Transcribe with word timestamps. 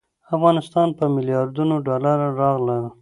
افغانستان 0.35 0.87
ته 0.91 0.95
په 0.99 1.05
میلیاردونو 1.15 1.75
ډالر 1.87 2.17
راغلل. 2.41 2.85